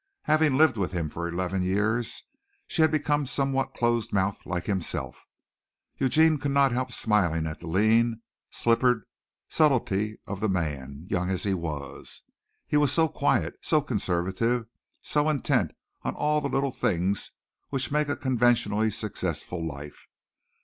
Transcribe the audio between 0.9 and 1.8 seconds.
him for eleven